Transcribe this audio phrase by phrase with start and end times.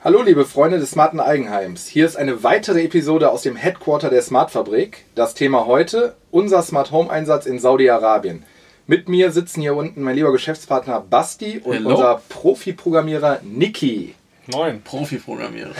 [0.00, 1.88] Hallo liebe Freunde des smarten Eigenheims.
[1.88, 5.04] Hier ist eine weitere Episode aus dem Headquarter der Smart Fabrik.
[5.16, 8.44] Das Thema heute, unser Smart Home Einsatz in Saudi-Arabien.
[8.86, 11.90] Mit mir sitzen hier unten mein lieber Geschäftspartner Basti und Hello.
[11.90, 14.14] unser Profi-Programmierer Niki.
[14.46, 14.82] Moin.
[14.82, 15.72] Profi-Programmierer.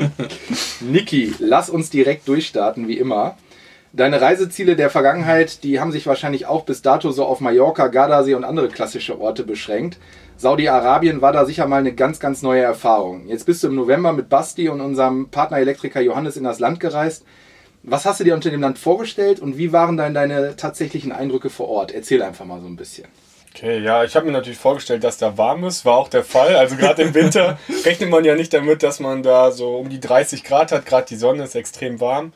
[0.80, 3.38] Niki, lass uns direkt durchstarten, wie immer.
[3.94, 8.34] Deine Reiseziele der Vergangenheit, die haben sich wahrscheinlich auch bis dato so auf Mallorca, Gardasee
[8.34, 9.98] und andere klassische Orte beschränkt.
[10.36, 13.28] Saudi-Arabien war da sicher mal eine ganz, ganz neue Erfahrung.
[13.28, 16.80] Jetzt bist du im November mit Basti und unserem Partner Elektriker Johannes in das Land
[16.80, 17.24] gereist.
[17.84, 21.50] Was hast du dir unter dem Land vorgestellt und wie waren dann deine tatsächlichen Eindrücke
[21.50, 21.92] vor Ort?
[21.92, 23.08] Erzähl einfach mal so ein bisschen.
[23.54, 25.84] Okay, ja, ich habe mir natürlich vorgestellt, dass da warm ist.
[25.84, 26.56] War auch der Fall.
[26.56, 30.00] Also gerade im Winter rechnet man ja nicht damit, dass man da so um die
[30.00, 30.86] 30 Grad hat.
[30.86, 32.32] Gerade die Sonne ist extrem warm.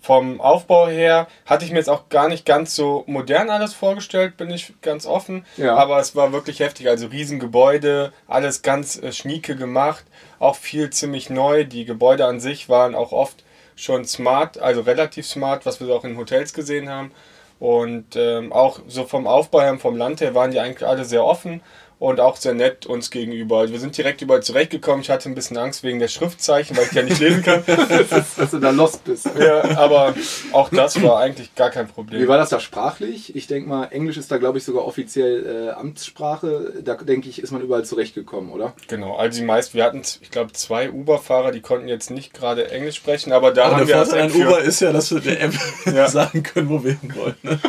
[0.00, 4.38] Vom Aufbau her hatte ich mir jetzt auch gar nicht ganz so modern alles vorgestellt,
[4.38, 5.44] bin ich ganz offen.
[5.58, 5.76] Ja.
[5.76, 6.88] Aber es war wirklich heftig.
[6.88, 10.04] Also Riesengebäude, alles ganz äh, schnieke gemacht.
[10.38, 11.64] Auch viel ziemlich neu.
[11.64, 13.44] Die Gebäude an sich waren auch oft
[13.76, 17.12] schon smart, also relativ smart, was wir auch in Hotels gesehen haben.
[17.58, 21.24] Und ähm, auch so vom Aufbau her, vom Land her waren die eigentlich alle sehr
[21.24, 21.60] offen
[22.00, 23.58] und auch sehr nett uns gegenüber.
[23.58, 25.02] Also wir sind direkt überall zurechtgekommen.
[25.02, 27.62] Ich hatte ein bisschen Angst wegen der Schriftzeichen, weil ich ja nicht lesen kann.
[28.10, 29.28] Dass du da lost bist.
[29.38, 30.14] ja, aber
[30.52, 32.26] auch das war eigentlich gar kein Wie Problem.
[32.26, 33.36] war das da sprachlich?
[33.36, 36.72] Ich denke mal, Englisch ist da, glaube ich, sogar offiziell äh, Amtssprache.
[36.82, 38.72] Da denke ich, ist man überall zurechtgekommen, oder?
[38.88, 42.70] Genau, also die meisten, wir hatten, ich glaube, zwei Uber-Fahrer, die konnten jetzt nicht gerade
[42.70, 44.40] Englisch sprechen, aber da Aber haben der wir das Vorteil an.
[44.48, 45.52] Uber ist ja, dass wir der App
[45.94, 46.08] Ja.
[46.08, 47.34] sagen können, wo wir hin wollen.
[47.42, 47.60] Ne?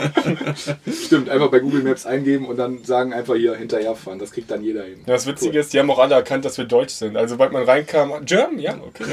[1.05, 4.20] Stimmt, einfach bei Google Maps eingeben und dann sagen einfach hier hinterherfahren.
[4.21, 4.99] Das kriegt dann jeder hin.
[5.05, 7.17] Ja, Das Witzige ist, die haben auch alle erkannt, dass wir Deutsch sind.
[7.17, 8.59] Also, sobald man reinkam, German?
[8.59, 9.03] Ja, okay.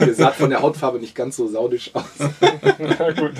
[0.06, 2.04] Ihr saht von der Hautfarbe nicht ganz so saudisch aus.
[2.98, 3.32] Ja, gut.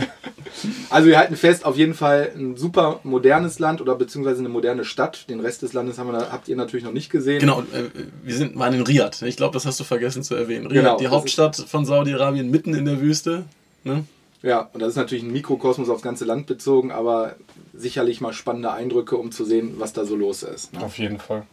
[0.91, 4.85] Also wir halten fest, auf jeden Fall ein super modernes Land oder beziehungsweise eine moderne
[4.85, 5.29] Stadt.
[5.29, 7.41] Den Rest des Landes haben wir, habt ihr natürlich noch nicht gesehen.
[7.41, 7.85] Genau, äh,
[8.23, 9.23] wir sind, waren in Riyadh.
[9.23, 10.67] Ich glaube, das hast du vergessen zu erwähnen.
[10.67, 13.45] Riyadh, Genau, die Hauptstadt von Saudi-Arabien, mitten in der Wüste.
[13.85, 14.05] Ne?
[14.43, 17.37] Ja, und das ist natürlich ein Mikrokosmos aufs ganze Land bezogen, aber
[17.79, 20.73] sicherlich mal spannende Eindrücke, um zu sehen, was da so los ist.
[20.73, 20.83] Ne?
[20.83, 21.45] Auf jeden Fall.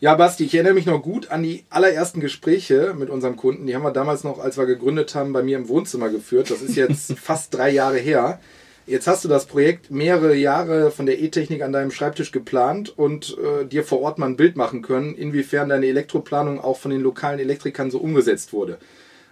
[0.00, 3.66] Ja, Basti, ich erinnere mich noch gut an die allerersten Gespräche mit unserem Kunden.
[3.66, 6.50] Die haben wir damals noch, als wir gegründet haben, bei mir im Wohnzimmer geführt.
[6.50, 8.38] Das ist jetzt fast drei Jahre her.
[8.86, 13.36] Jetzt hast du das Projekt mehrere Jahre von der E-Technik an deinem Schreibtisch geplant und
[13.38, 17.02] äh, dir vor Ort mal ein Bild machen können, inwiefern deine Elektroplanung auch von den
[17.02, 18.78] lokalen Elektrikern so umgesetzt wurde.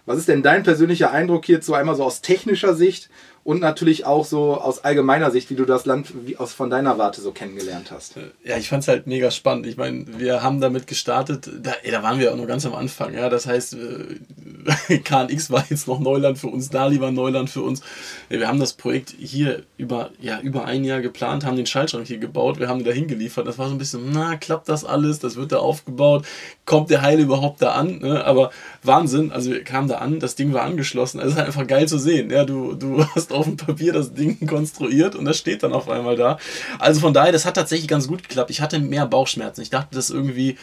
[0.05, 3.09] Was ist denn dein persönlicher Eindruck hierzu einmal so aus technischer Sicht
[3.47, 6.97] und natürlich auch so aus allgemeiner Sicht, wie du das Land wie aus von deiner
[6.97, 8.15] Warte so kennengelernt hast?
[8.43, 9.67] Ja, ich fand es halt mega spannend.
[9.67, 12.75] Ich meine, wir haben damit gestartet, da, ey, da waren wir auch noch ganz am
[12.75, 13.13] Anfang.
[13.13, 17.61] Ja, das heißt, äh, KNX war jetzt noch Neuland für uns, Dali war Neuland für
[17.61, 17.81] uns.
[18.27, 22.17] Wir haben das Projekt hier über, ja, über ein Jahr geplant, haben den Schaltschrank hier
[22.17, 23.47] gebaut, wir haben den da hingeliefert.
[23.47, 25.19] Das war so ein bisschen, na, klappt das alles?
[25.19, 26.25] Das wird da aufgebaut?
[26.65, 27.99] Kommt der Heil überhaupt da an?
[27.99, 28.25] Ne?
[28.25, 28.51] Aber
[28.83, 31.19] Wahnsinn, also wir kamen da an, das Ding war angeschlossen.
[31.19, 32.29] Also es ist halt einfach geil zu sehen.
[32.29, 35.89] Ja, du, du hast auf dem Papier das Ding konstruiert und das steht dann auf
[35.89, 36.37] einmal da.
[36.79, 38.49] Also von daher, das hat tatsächlich ganz gut geklappt.
[38.49, 39.61] Ich hatte mehr Bauchschmerzen.
[39.61, 40.57] Ich dachte, dass irgendwie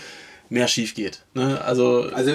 [0.50, 1.22] mehr schief geht.
[1.34, 1.60] Ne?
[1.64, 2.32] Also, Also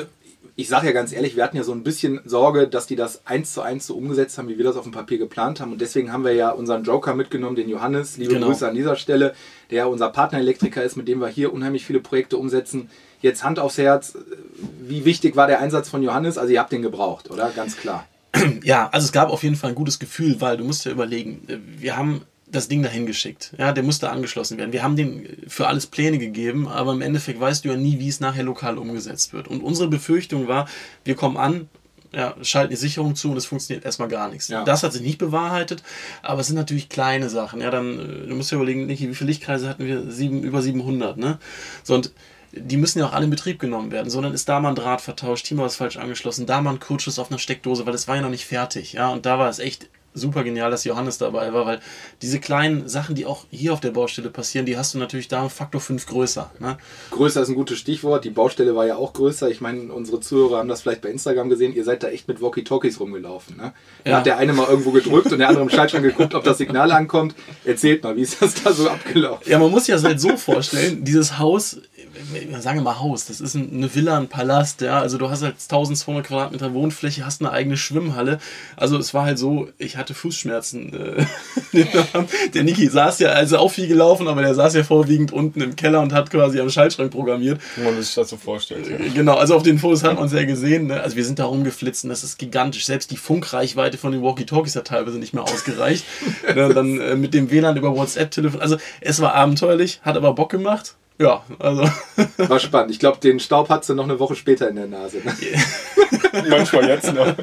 [0.56, 3.26] ich sage ja ganz ehrlich, wir hatten ja so ein bisschen Sorge, dass die das
[3.26, 5.72] eins zu eins so umgesetzt haben, wie wir das auf dem Papier geplant haben.
[5.72, 8.18] Und deswegen haben wir ja unseren Joker mitgenommen, den Johannes.
[8.18, 8.48] Liebe Genau.
[8.48, 9.34] Grüße an dieser Stelle,
[9.72, 12.90] der unser Partnerelektriker ist, mit dem wir hier unheimlich viele Projekte umsetzen.
[13.22, 14.18] Jetzt Hand aufs Herz,
[14.82, 16.38] wie wichtig war der Einsatz von Johannes?
[16.38, 17.52] Also ihr habt den gebraucht, oder?
[17.56, 18.06] Ganz klar.
[18.64, 21.42] ja, also es gab auf jeden Fall ein gutes Gefühl, weil du musst ja überlegen,
[21.48, 23.54] äh, wir haben das Ding dahin geschickt.
[23.58, 24.74] Ja, der musste angeschlossen werden.
[24.74, 28.08] Wir haben den für alles Pläne gegeben, aber im Endeffekt weißt du ja nie, wie
[28.08, 29.48] es nachher lokal umgesetzt wird.
[29.48, 30.68] Und unsere Befürchtung war,
[31.04, 31.70] wir kommen an,
[32.12, 34.48] ja, schalten die Sicherung zu und es funktioniert erstmal gar nichts.
[34.48, 34.64] Ja.
[34.64, 35.84] Das hat sich nicht bewahrheitet,
[36.24, 37.62] aber es sind natürlich kleine Sachen.
[37.62, 40.10] Ja, dann, äh, du musst ja überlegen, Niki, wie viele Lichtkreise hatten wir?
[40.10, 41.38] Sieben, über 700, ne?
[41.84, 42.12] So, und
[42.52, 45.02] die müssen ja auch alle in Betrieb genommen werden, sondern ist da mal ein Draht
[45.02, 48.08] vertauscht, hier mal was falsch angeschlossen, da mal ein Kurzschluss auf einer Steckdose, weil es
[48.08, 51.20] war ja noch nicht fertig, ja, und da war es echt super genial, dass Johannes
[51.20, 51.80] dabei war, weil
[52.24, 55.44] diese kleinen Sachen, die auch hier auf der Baustelle passieren, die hast du natürlich da
[55.44, 56.78] um Faktor 5 größer, ne?
[57.12, 58.26] Größer ist ein gutes Stichwort.
[58.26, 59.50] Die Baustelle war ja auch größer.
[59.52, 61.74] Ich meine, unsere Zuhörer haben das vielleicht bei Instagram gesehen.
[61.76, 63.56] Ihr seid da echt mit Walkie-Talkies rumgelaufen.
[63.58, 63.72] Ne?
[64.04, 64.18] Da Ja.
[64.18, 66.92] hat der eine mal irgendwo gedrückt und der andere im Schaltschrank geguckt, ob das Signal
[66.92, 67.36] ankommt.
[67.64, 69.50] Erzählt mal, wie ist das da so abgelaufen?
[69.50, 71.78] Ja, man muss sich das halt so vorstellen, dieses Haus,
[72.60, 75.42] sagen wir mal Haus, das ist ein- eine Villa, ein Palast, ja, also du hast
[75.44, 78.40] halt 1200 Quadratmeter Wohnfläche, hast eine eigene Schwimmhalle,
[78.76, 80.94] also es war halt so, ich hatte Fußschmerzen.
[80.94, 81.26] äh,
[82.54, 85.76] der Niki saß ja, also auch viel gelaufen, aber der saß ja vorwiegend unten im
[85.76, 87.62] Keller und hat quasi am Schaltschrank programmiert.
[87.76, 88.88] Wenn man sich das so vorstellt.
[88.90, 88.98] Ja.
[89.14, 90.88] Genau, also auf den Fotos hat man es ja gesehen.
[90.88, 91.02] Ne?
[91.02, 92.86] Also wir sind da rumgeflitzt und das ist gigantisch.
[92.86, 96.04] Selbst die Funkreichweite von den Walkie-Talkies hat teilweise nicht mehr ausgereicht.
[96.56, 96.74] ne?
[96.74, 98.62] Dann äh, mit dem WLAN über WhatsApp-Telefon.
[98.62, 100.96] Also es war abenteuerlich, hat aber Bock gemacht.
[101.20, 101.84] Ja, also.
[102.38, 102.92] War spannend.
[102.92, 105.18] Ich glaube, den Staub hat sie noch eine Woche später in der Nase.
[105.18, 105.36] Ne?
[106.50, 107.36] Manchmal jetzt noch.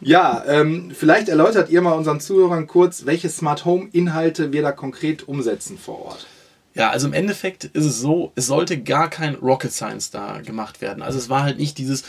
[0.00, 4.70] Ja, ähm, vielleicht erläutert ihr mal unseren Zuhörern kurz, welche Smart Home Inhalte wir da
[4.70, 6.26] konkret umsetzen vor Ort.
[6.74, 10.80] Ja, also im Endeffekt ist es so, es sollte gar kein Rocket Science da gemacht
[10.80, 11.02] werden.
[11.02, 12.02] Also es war halt nicht dieses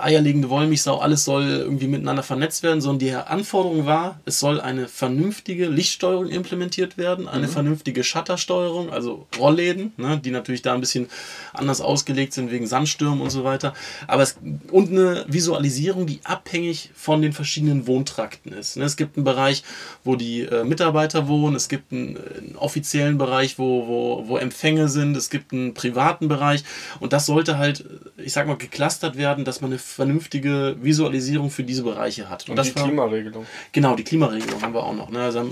[0.00, 4.88] eierlegende Wollmilchsau, alles soll irgendwie miteinander vernetzt werden, sondern die Anforderung war, es soll eine
[4.88, 7.52] vernünftige Lichtsteuerung implementiert werden, eine mhm.
[7.52, 11.08] vernünftige Shuttersteuerung, also Rollläden, ne, die natürlich da ein bisschen
[11.52, 13.74] anders ausgelegt sind wegen Sandstürmen und so weiter.
[14.06, 14.38] Aber es,
[14.70, 18.76] und eine Visualisierung, die abhängig von den verschiedenen Wohntrakten ist.
[18.76, 19.62] Ne, es gibt einen Bereich,
[20.04, 24.88] wo die äh, Mitarbeiter wohnen, es gibt einen, einen offiziellen Bereich, wo, wo wo, Empfänge
[24.88, 26.64] sind, es gibt einen privaten Bereich
[27.00, 27.84] und das sollte halt,
[28.16, 32.48] ich sag mal, geklustert werden, dass man eine vernünftige Visualisierung für diese Bereiche hat.
[32.48, 33.46] Und, und die war, Klimaregelung.
[33.72, 35.10] Genau, die Klimaregelung haben wir auch noch.
[35.10, 35.20] Ne?
[35.20, 35.44] Also, äh,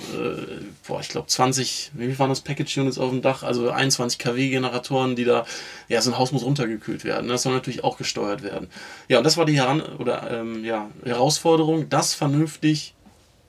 [0.87, 3.43] boah, ich glaube 20, wie waren das Package Units auf dem Dach?
[3.43, 5.47] Also 21 kW Generatoren, die da,
[5.89, 7.29] ja, so ein Haus muss runtergekühlt werden.
[7.29, 8.69] Das soll natürlich auch gesteuert werden.
[9.09, 12.95] Ja, und das war die Heran oder, ähm, ja, Herausforderung, das vernünftig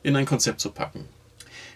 [0.03, 1.05] in ein Konzept zu packen.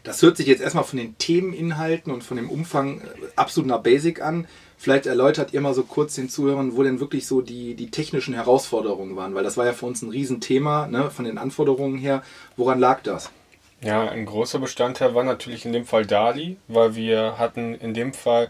[0.03, 3.05] Das hört sich jetzt erstmal von den Themeninhalten und von dem Umfang äh,
[3.35, 4.47] absolut nach Basic an.
[4.81, 8.33] Vielleicht erläutert ihr mal so kurz den Zuhörern, wo denn wirklich so die, die technischen
[8.33, 12.23] Herausforderungen waren, weil das war ja für uns ein Riesenthema ne, von den Anforderungen her.
[12.55, 13.29] Woran lag das?
[13.81, 18.13] Ja, ein großer Bestandteil war natürlich in dem Fall DALI, weil wir hatten in dem
[18.13, 18.47] Fall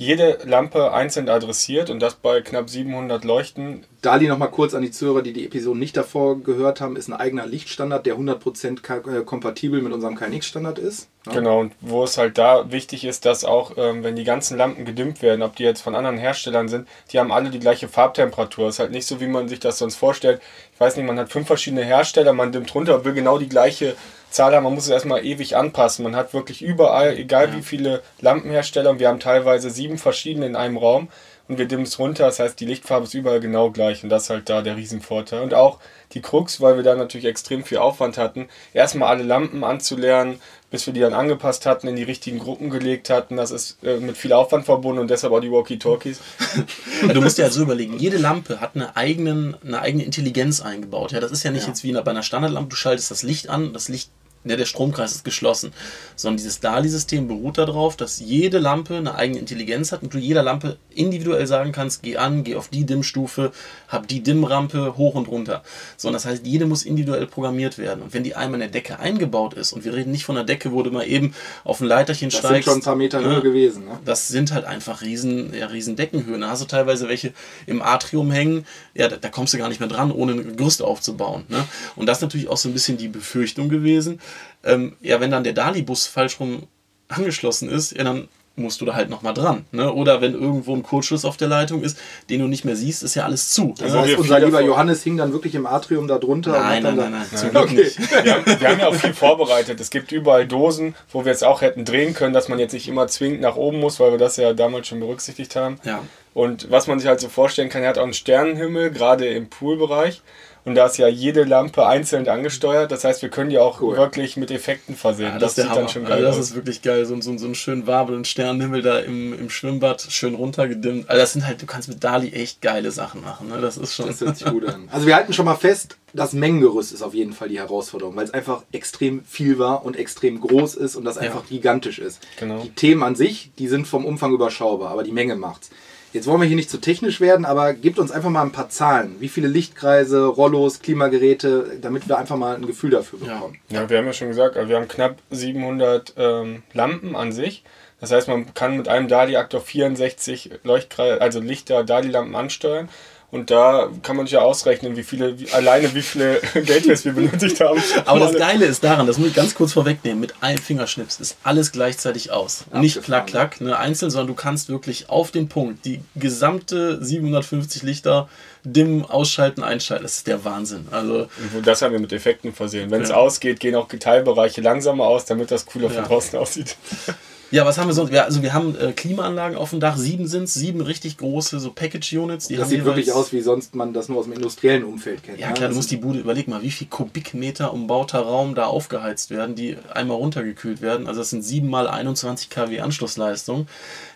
[0.00, 3.84] jede Lampe einzeln adressiert und das bei knapp 700 Leuchten.
[4.00, 7.08] Dali noch mal kurz an die Zuhörer, die die Episode nicht davor gehört haben, ist
[7.08, 11.10] ein eigener Lichtstandard, der 100% äh, kompatibel mit unserem KNX-Standard ist.
[11.26, 11.32] Ja.
[11.32, 14.86] Genau, und wo es halt da wichtig ist, dass auch, ähm, wenn die ganzen Lampen
[14.86, 18.68] gedimmt werden, ob die jetzt von anderen Herstellern sind, die haben alle die gleiche Farbtemperatur.
[18.68, 20.40] Es ist halt nicht so, wie man sich das sonst vorstellt.
[20.72, 23.50] Ich weiß nicht, man hat fünf verschiedene Hersteller, man dimmt runter und will genau die
[23.50, 23.96] gleiche
[24.30, 24.64] Zahl haben.
[24.64, 26.04] Man muss es erstmal ewig anpassen.
[26.04, 27.56] Man hat wirklich überall, egal ja.
[27.56, 31.08] wie viele Lampenhersteller, und wir haben teilweise sieben verschiedene in einem Raum
[31.50, 32.26] und wir dimmen es runter.
[32.26, 35.42] Das heißt, die Lichtfarbe ist überall genau gleich und das ist halt da der Riesenvorteil.
[35.42, 35.80] Und auch
[36.12, 40.40] die Krux, weil wir da natürlich extrem viel Aufwand hatten, erstmal alle Lampen anzulernen,
[40.70, 43.36] bis wir die dann angepasst hatten, in die richtigen Gruppen gelegt hatten.
[43.36, 46.20] Das ist äh, mit viel Aufwand verbunden und deshalb auch die Walkie-Talkies.
[47.12, 51.10] du musst dir ja so überlegen, jede Lampe hat eine, eigenen, eine eigene Intelligenz eingebaut.
[51.10, 51.68] Ja, das ist ja nicht ja.
[51.70, 54.10] jetzt wie bei einer Standardlampe, du schaltest das Licht an, das Licht
[54.44, 55.72] ja, der Stromkreis ist geschlossen,
[56.16, 60.42] sondern dieses DALI-System beruht darauf, dass jede Lampe eine eigene Intelligenz hat und du jeder
[60.42, 63.52] Lampe individuell sagen kannst, geh an, geh auf die Dimmstufe,
[63.88, 65.62] hab die Dimmrampe hoch und runter.
[65.98, 68.02] So, und das heißt, jede muss individuell programmiert werden.
[68.02, 70.44] Und wenn die einmal in der Decke eingebaut ist, und wir reden nicht von der
[70.44, 71.34] Decke, wo du mal eben
[71.64, 72.66] auf ein Leiterchen das steigst.
[72.66, 73.84] Das sind schon ein paar Meter Höhe gewesen.
[73.84, 73.98] Ne?
[74.06, 76.40] Das sind halt einfach riesen, ja, riesen Deckenhöhen.
[76.40, 77.34] Da hast du teilweise welche
[77.66, 80.80] im Atrium hängen, ja, da, da kommst du gar nicht mehr dran, ohne ein Gerüst
[80.82, 81.44] aufzubauen.
[81.48, 81.64] Ne?
[81.96, 84.18] Und das ist natürlich auch so ein bisschen die Befürchtung gewesen,
[84.64, 86.64] ähm, ja, wenn dann der Dali-Bus falsch rum
[87.08, 89.64] angeschlossen ist, ja, dann musst du da halt nochmal dran.
[89.72, 89.92] Ne?
[89.92, 91.98] Oder wenn irgendwo ein Kurzschluss auf der Leitung ist,
[92.28, 93.74] den du nicht mehr siehst, ist ja alles zu.
[93.78, 96.52] Das heißt, unser lieber Johannes hing dann wirklich im Atrium da drunter.
[96.52, 97.56] Nein, nein, nein, nein, nein.
[97.56, 97.74] Okay.
[97.74, 97.98] Nicht.
[97.98, 99.80] Wir, haben, wir haben ja auch viel vorbereitet.
[99.80, 102.88] Es gibt überall Dosen, wo wir jetzt auch hätten drehen können, dass man jetzt nicht
[102.88, 105.78] immer zwingend nach oben muss, weil wir das ja damals schon berücksichtigt haben.
[105.84, 106.02] Ja.
[106.34, 109.48] Und was man sich halt so vorstellen kann, er hat auch einen Sternenhimmel, gerade im
[109.48, 110.22] Poolbereich.
[110.64, 112.92] Und da ist ja jede Lampe einzeln angesteuert.
[112.92, 113.96] Das heißt, wir können die auch cool.
[113.96, 115.32] wirklich mit Effekten versehen.
[115.32, 116.44] Ja, das, das sieht dann schon geil also das aus.
[116.50, 117.04] ist wirklich geil.
[117.06, 121.08] So, so, so einen schönen wabelnden Sternenhimmel da im, im Schwimmbad, schön runtergedimmt.
[121.08, 123.48] Also das sind halt, du kannst mit Dali echt geile Sachen machen.
[123.48, 123.60] Ne?
[123.60, 124.06] Das ist schon.
[124.06, 124.88] Das hört sich gut an.
[124.90, 128.24] Also wir halten schon mal fest, das Mengengerüst ist auf jeden Fall die Herausforderung, weil
[128.24, 131.56] es einfach extrem viel war und extrem groß ist und das einfach ja.
[131.56, 132.20] gigantisch ist.
[132.38, 132.62] Genau.
[132.62, 135.70] Die Themen an sich, die sind vom Umfang überschaubar, aber die Menge macht's.
[136.12, 138.68] Jetzt wollen wir hier nicht zu technisch werden, aber gebt uns einfach mal ein paar
[138.68, 139.16] Zahlen.
[139.20, 143.58] Wie viele Lichtkreise, Rollos, Klimageräte, damit wir einfach mal ein Gefühl dafür bekommen.
[143.68, 147.62] Ja, ja wir haben ja schon gesagt, wir haben knapp 700 ähm, Lampen an sich.
[148.00, 152.88] Das heißt, man kann mit einem DALI-Aktor 64 Leuchtkreise, also Lichter, DALI-Lampen ansteuern.
[153.30, 157.12] Und da kann man sich ja ausrechnen, wie viele, wie, alleine wie viele Gateways wir
[157.12, 157.80] benötigt haben.
[158.04, 161.36] Aber das Geile ist daran, das muss ich ganz kurz vorwegnehmen, mit einem Fingerschnips ist
[161.44, 162.62] alles gleichzeitig aus.
[162.62, 162.80] Abgefahren.
[162.80, 167.82] Nicht klack, klack, ne, einzeln, sondern du kannst wirklich auf den Punkt die gesamte 750
[167.82, 168.28] Lichter
[168.64, 170.02] dimmen, ausschalten, einschalten.
[170.02, 170.88] Das ist der Wahnsinn.
[170.90, 172.90] Also, Und das haben wir mit Effekten versehen.
[172.90, 173.16] Wenn es ja.
[173.16, 175.94] ausgeht, gehen auch Teilbereiche langsamer aus, damit das cooler ja.
[175.94, 176.76] von draußen aussieht.
[177.50, 178.14] Ja, was haben wir sonst?
[178.14, 181.72] Also wir haben äh, Klimaanlagen auf dem Dach, sieben sind es, sieben richtig große so
[181.72, 182.48] Package-Units.
[182.48, 185.40] Das sieht wirklich aus, wie sonst man das nur aus dem industriellen Umfeld kennt.
[185.40, 185.54] Ja, ne?
[185.54, 189.56] klar, du musst die Bude, überleg mal, wie viel Kubikmeter umbauter Raum da aufgeheizt werden,
[189.56, 191.06] die einmal runtergekühlt werden.
[191.08, 193.66] Also das sind 7 mal 21 kW Anschlussleistung.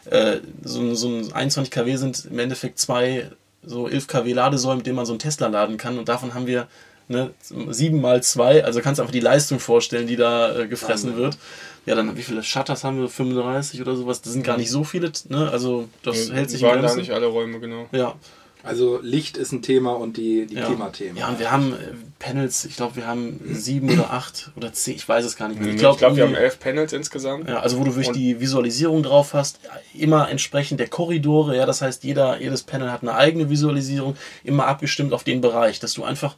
[0.05, 3.31] Äh, so, so ein 21 kW sind im Endeffekt zwei
[3.63, 6.47] so 11 kW Ladesäulen, mit denen man so einen Tesla laden kann und davon haben
[6.47, 6.69] wir
[7.09, 7.31] Ne?
[7.71, 11.23] 7 mal 2, also kannst du einfach die Leistung vorstellen, die da äh, gefressen Wahnsinn.
[11.25, 11.39] wird.
[11.87, 13.09] Ja, dann wie viele Shutters haben wir?
[13.09, 14.23] 35 oder sowas?
[14.23, 15.51] Das sind gar nicht so viele, ne?
[15.51, 17.01] Also das hält sich in waren da Grenzen.
[17.01, 17.87] nicht alle Räume, genau.
[17.93, 18.15] Ja,
[18.63, 20.65] Also Licht ist ein Thema und die, die ja.
[20.65, 21.19] Klimathemen.
[21.19, 21.77] Ja, und wir haben äh,
[22.19, 25.61] Panels, ich glaube, wir haben sieben oder acht oder zehn, ich weiß es gar nicht
[25.61, 25.75] mehr.
[25.75, 27.47] Ich glaube, glaube, wir haben elf Panels insgesamt.
[27.51, 29.61] Ja, also wo du wirklich Und- die Visualisierung drauf hast,
[29.93, 34.67] immer entsprechend der Korridore, ja, das heißt, jeder, jedes Panel hat eine eigene Visualisierung, immer
[34.69, 36.35] abgestimmt auf den Bereich, dass du einfach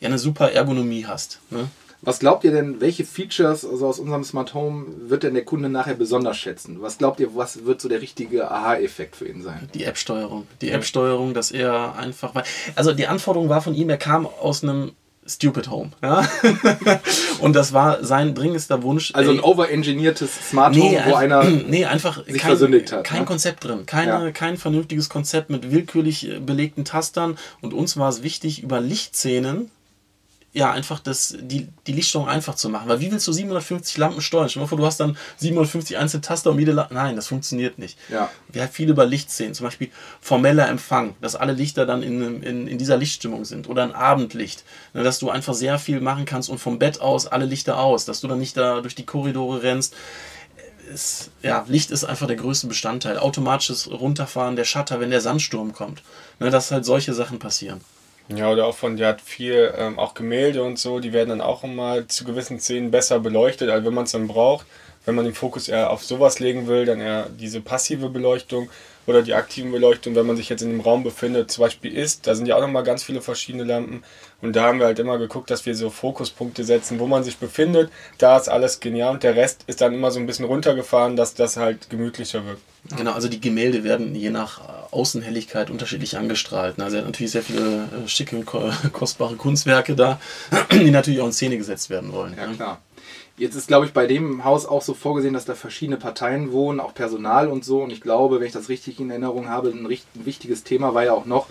[0.00, 1.40] ja eine super Ergonomie hast.
[1.50, 1.68] Ne?
[2.00, 5.68] Was glaubt ihr denn, welche Features also aus unserem Smart Home wird denn der Kunde
[5.68, 6.80] nachher besonders schätzen?
[6.80, 9.68] Was glaubt ihr, was wird so der richtige Aha-Effekt für ihn sein?
[9.74, 10.46] Die App-Steuerung.
[10.60, 12.32] Die App-Steuerung, dass er einfach.
[12.76, 14.92] Also die Anforderung war von ihm, er kam aus einem
[15.26, 15.90] Stupid Home.
[16.00, 16.26] Ja?
[17.40, 19.12] Und das war sein dringendster Wunsch.
[19.14, 23.20] Also ein overengineertes Smart Home, Nee, wo einer nee, einfach sich kein, versündigt hat, kein
[23.20, 23.26] ne?
[23.26, 23.84] Konzept drin.
[23.86, 24.30] Keine, Ja.
[24.30, 27.36] Kein vernünftiges Konzept mit willkürlich äh, belegten Tastern.
[27.60, 29.70] Und uns war es wichtig, über Lichtszenen
[30.58, 32.88] ja, einfach das, die, die Lichtsteuerung einfach zu machen.
[32.88, 34.48] Weil wie willst du 750 Lampen steuern?
[34.48, 36.94] Stell dir mal vor, du hast dann 750 einzelne Taster um jede Lampe.
[36.94, 37.96] Nein, das funktioniert nicht.
[38.08, 38.28] Ja.
[38.48, 39.88] Wir haben viel über Lichtszenen, zum Beispiel
[40.20, 44.64] formeller Empfang, dass alle Lichter dann in, in, in dieser Lichtstimmung sind oder ein Abendlicht,
[44.94, 48.04] ne, dass du einfach sehr viel machen kannst und vom Bett aus alle Lichter aus,
[48.04, 49.94] dass du dann nicht da durch die Korridore rennst.
[50.92, 53.18] Es, ja, Licht ist einfach der größte Bestandteil.
[53.18, 56.02] Automatisches Runterfahren der Shutter, wenn der Sandsturm kommt.
[56.40, 57.80] Ne, dass halt solche Sachen passieren.
[58.28, 61.40] Ja, oder auch von, der hat viel, ähm, auch Gemälde und so, die werden dann
[61.40, 64.66] auch immer zu gewissen Szenen besser beleuchtet, als wenn man es dann braucht.
[65.06, 68.68] Wenn man den Fokus eher auf sowas legen will, dann eher diese passive Beleuchtung
[69.08, 72.26] oder die aktiven Beleuchtung, wenn man sich jetzt in dem Raum befindet, zum Beispiel ist,
[72.26, 74.02] da sind ja auch nochmal ganz viele verschiedene Lampen
[74.42, 77.38] und da haben wir halt immer geguckt, dass wir so Fokuspunkte setzen, wo man sich
[77.38, 81.16] befindet, da ist alles genial und der Rest ist dann immer so ein bisschen runtergefahren,
[81.16, 82.62] dass das halt gemütlicher wirkt.
[82.96, 84.62] Genau, also die Gemälde werden je nach äh,
[84.92, 86.78] Außenhelligkeit unterschiedlich angestrahlt.
[86.78, 86.84] ne.
[86.84, 90.20] Also er hat natürlich sehr viele äh, schicke, ko- kostbare Kunstwerke da,
[90.72, 92.34] die natürlich auch in Szene gesetzt werden wollen.
[92.36, 92.54] Ja, ne?
[92.54, 92.80] klar.
[93.38, 96.80] Jetzt ist, glaube ich, bei dem Haus auch so vorgesehen, dass da verschiedene Parteien wohnen,
[96.80, 97.82] auch Personal und so.
[97.82, 100.92] Und ich glaube, wenn ich das richtig in Erinnerung habe, ein, richt- ein wichtiges Thema
[100.94, 101.46] war ja auch noch,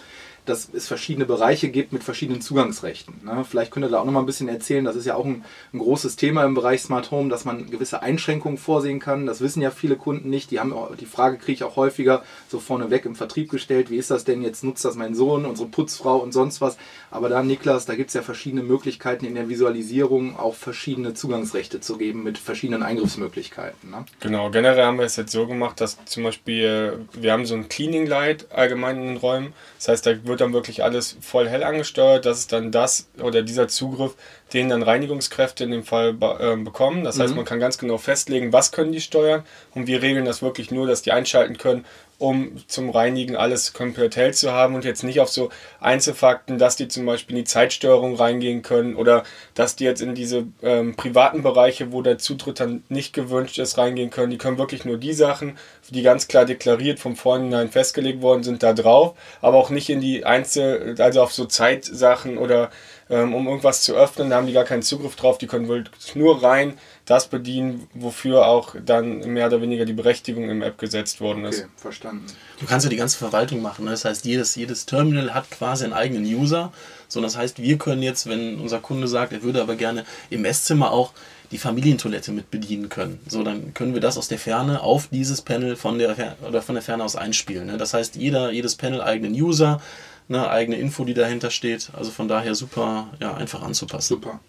[0.49, 3.13] dass es verschiedene Bereiche gibt mit verschiedenen Zugangsrechten.
[3.23, 3.45] Ne?
[3.47, 4.85] Vielleicht könnt ihr da auch noch mal ein bisschen erzählen.
[4.85, 8.01] Das ist ja auch ein, ein großes Thema im Bereich Smart Home, dass man gewisse
[8.01, 9.25] Einschränkungen vorsehen kann.
[9.25, 10.51] Das wissen ja viele Kunden nicht.
[10.51, 13.89] Die haben auch, die Frage kriege ich auch häufiger so vorneweg im Vertrieb gestellt.
[13.89, 14.63] Wie ist das denn jetzt?
[14.63, 16.77] Nutzt das mein Sohn, unsere Putzfrau und sonst was?
[17.11, 21.79] Aber da, Niklas, da gibt es ja verschiedene Möglichkeiten in der Visualisierung auch verschiedene Zugangsrechte
[21.79, 23.91] zu geben mit verschiedenen Eingriffsmöglichkeiten.
[23.91, 24.05] Ne?
[24.19, 27.69] Genau, generell haben wir es jetzt so gemacht, dass zum Beispiel wir haben so ein
[27.69, 29.53] Cleaning Light allgemein in den Räumen.
[29.77, 32.25] Das heißt, da wird dann wirklich alles voll hell angesteuert.
[32.25, 34.15] Das ist dann das oder dieser Zugriff,
[34.53, 37.03] den dann Reinigungskräfte in dem Fall ähm, bekommen.
[37.03, 40.41] Das heißt, man kann ganz genau festlegen, was können die steuern und wir regeln das
[40.41, 41.85] wirklich nur, dass die einschalten können,
[42.19, 46.87] um zum Reinigen alles komplett zu haben und jetzt nicht auf so Einzelfakten, dass die
[46.87, 51.43] zum Beispiel in die Zeitsteuerung reingehen können oder dass die jetzt in diese ähm, privaten
[51.43, 54.31] Bereiche, wo der Zutritt dann nicht gewünscht ist, reingehen können.
[54.31, 55.57] Die können wirklich nur die Sachen,
[55.89, 60.01] die ganz klar deklariert vom Vorhinein festgelegt worden sind, da drauf, aber auch nicht in
[60.01, 62.71] die Einzel-, also auf so Zeitsachen oder
[63.09, 66.15] ähm, um irgendwas zu öffnen, da haben die gar keinen Zugriff drauf, die können wirklich
[66.15, 71.21] nur rein das bedienen, wofür auch dann mehr oder weniger die Berechtigung im App gesetzt
[71.21, 71.59] worden ist.
[71.59, 72.25] Okay, verstanden.
[72.59, 73.85] Du kannst ja die ganze Verwaltung machen.
[73.85, 73.91] Ne?
[73.91, 76.73] Das heißt, jedes, jedes Terminal hat quasi einen eigenen User.
[77.07, 80.43] So, das heißt, wir können jetzt, wenn unser Kunde sagt, er würde aber gerne im
[80.43, 81.13] Esszimmer auch
[81.51, 83.19] die Familientoilette mit bedienen können.
[83.27, 86.61] So, dann können wir das aus der Ferne auf dieses Panel von der Fer oder
[86.61, 87.67] von der Ferne aus einspielen.
[87.67, 87.77] Ne?
[87.77, 89.81] Das heißt, jeder, jedes Panel eigenen User,
[90.29, 91.91] eine eigene Info, die dahinter steht.
[91.93, 94.15] Also von daher super ja, einfach anzupassen.
[94.15, 94.39] Super.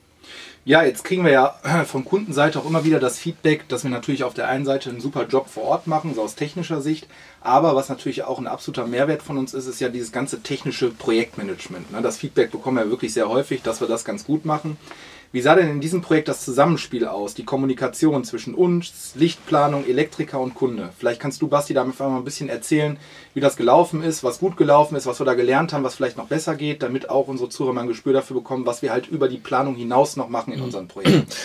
[0.64, 1.54] Ja, jetzt kriegen wir ja
[1.86, 5.00] von Kundenseite auch immer wieder das Feedback, dass wir natürlich auf der einen Seite einen
[5.00, 7.06] super Job vor Ort machen, so aus technischer Sicht.
[7.40, 10.90] Aber was natürlich auch ein absoluter Mehrwert von uns ist, ist ja dieses ganze technische
[10.90, 11.90] Projektmanagement.
[11.92, 12.02] ne?
[12.02, 14.76] Das Feedback bekommen wir wirklich sehr häufig, dass wir das ganz gut machen.
[15.30, 20.40] Wie sah denn in diesem Projekt das Zusammenspiel aus, die Kommunikation zwischen uns, Lichtplanung, Elektriker
[20.40, 20.88] und Kunde?
[20.98, 22.96] Vielleicht kannst du, Basti, da einfach mal ein bisschen erzählen,
[23.34, 26.16] wie das gelaufen ist, was gut gelaufen ist, was wir da gelernt haben, was vielleicht
[26.16, 29.06] noch besser geht, damit auch unsere Zuhörer mal ein Gespür dafür bekommen, was wir halt
[29.08, 31.26] über die Planung hinaus noch machen in unseren Projekten.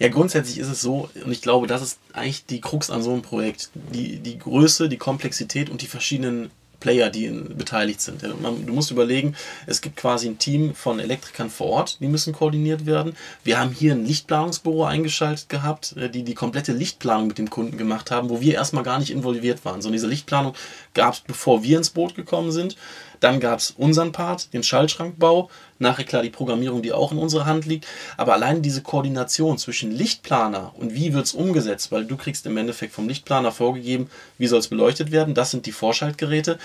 [0.00, 3.12] Ja, grundsätzlich ist es so, und ich glaube, das ist eigentlich die Krux an so
[3.12, 3.70] einem Projekt.
[3.92, 6.50] Die, die Größe, die Komplexität und die verschiedenen
[6.84, 8.22] Player, die beteiligt sind.
[8.42, 9.34] Man, du musst überlegen,
[9.66, 13.16] es gibt quasi ein Team von Elektrikern vor Ort, die müssen koordiniert werden.
[13.42, 17.78] Wir haben hier ein Lichtplanungsbüro eingeschaltet gehabt, äh, die die komplette Lichtplanung mit dem Kunden
[17.78, 19.80] gemacht haben, wo wir erstmal gar nicht involviert waren.
[19.80, 20.54] So diese Lichtplanung
[20.92, 22.76] gab es, bevor wir ins Boot gekommen sind.
[23.24, 25.48] Dann gab es unseren Part, den Schaltschrankbau.
[25.78, 27.86] Nachher klar die Programmierung, die auch in unserer Hand liegt.
[28.18, 32.58] Aber allein diese Koordination zwischen Lichtplaner und wie wird es umgesetzt, weil du kriegst im
[32.58, 35.32] Endeffekt vom Lichtplaner vorgegeben, wie soll es beleuchtet werden.
[35.32, 36.58] Das sind die Vorschaltgeräte.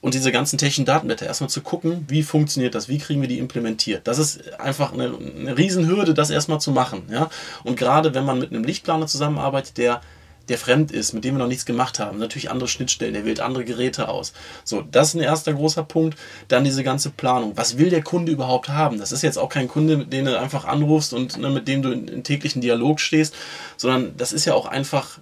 [0.00, 3.38] und diese ganzen technischen Datenblätter erstmal zu gucken, wie funktioniert das, wie kriegen wir die
[3.38, 4.06] implementiert.
[4.06, 7.02] Das ist einfach eine, eine Riesenhürde, das erstmal zu machen.
[7.10, 7.28] Ja?
[7.62, 10.00] Und gerade wenn man mit einem Lichtplaner zusammenarbeitet, der
[10.48, 12.18] der fremd ist, mit dem wir noch nichts gemacht haben.
[12.18, 14.32] Natürlich andere Schnittstellen, der wählt andere Geräte aus.
[14.64, 16.18] So, das ist ein erster großer Punkt.
[16.48, 17.56] Dann diese ganze Planung.
[17.56, 18.98] Was will der Kunde überhaupt haben?
[18.98, 21.82] Das ist jetzt auch kein Kunde, mit dem du einfach anrufst und ne, mit dem
[21.82, 23.34] du in, in täglichen Dialog stehst,
[23.76, 25.18] sondern das ist ja auch einfach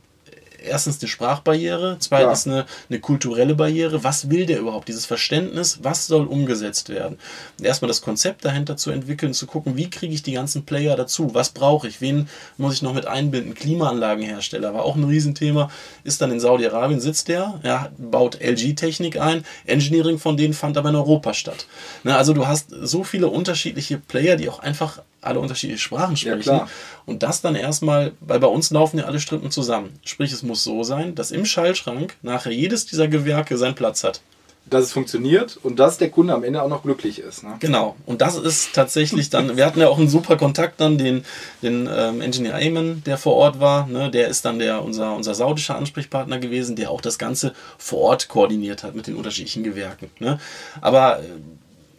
[0.64, 2.52] erstens eine Sprachbarriere, zweitens ja.
[2.52, 4.04] eine, eine kulturelle Barriere.
[4.04, 4.88] Was will der überhaupt?
[4.88, 7.18] Dieses Verständnis, was soll umgesetzt werden?
[7.60, 11.34] Erstmal das Konzept dahinter zu entwickeln, zu gucken, wie kriege ich die ganzen Player dazu?
[11.34, 12.00] Was brauche ich?
[12.00, 13.54] Wen muss ich noch mit einbinden?
[13.54, 15.70] Klimaanlagenhersteller war auch ein Riesenthema.
[16.04, 19.44] Ist dann in Saudi-Arabien, sitzt der, ja, baut LG-Technik ein.
[19.66, 21.66] Engineering von denen fand aber in Europa statt.
[22.04, 26.48] Ne, also du hast so viele unterschiedliche Player, die auch einfach alle unterschiedliche Sprachen sprechen.
[26.48, 26.68] Ja,
[27.06, 29.98] und das dann erstmal, weil bei uns laufen ja alle Strippen zusammen.
[30.04, 34.20] Sprich, es muss so sein, dass im Schaltschrank nachher jedes dieser Gewerke seinen Platz hat.
[34.64, 37.42] Dass es funktioniert und dass der Kunde am Ende auch noch glücklich ist.
[37.42, 37.56] Ne?
[37.58, 37.96] Genau.
[38.06, 41.24] Und das ist tatsächlich dann, wir hatten ja auch einen super Kontakt dann, den,
[41.62, 43.88] den ähm, Engineer Ayman, der vor Ort war.
[43.88, 44.08] Ne?
[44.10, 48.28] Der ist dann der, unser, unser saudischer Ansprechpartner gewesen, der auch das Ganze vor Ort
[48.28, 50.10] koordiniert hat mit den unterschiedlichen Gewerken.
[50.20, 50.38] Ne?
[50.80, 51.24] Aber äh,